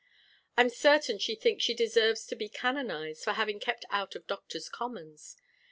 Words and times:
I'm 0.57 0.71
certain 0.71 1.19
she 1.19 1.35
thinks 1.35 1.63
she 1.63 1.75
deserves 1.75 2.25
to 2.25 2.35
be 2.35 2.49
canonised 2.49 3.23
for 3.23 3.33
having 3.33 3.59
kept 3.59 3.85
out 3.91 4.15
of 4.15 4.25
Doctors' 4.25 4.67
Commons. 4.67 5.37